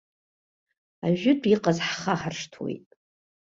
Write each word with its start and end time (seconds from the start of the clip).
Ажәытә 1.07 1.47
иҟаз 1.53 1.77
ҳхаҳаршҭуеит. 1.87 2.89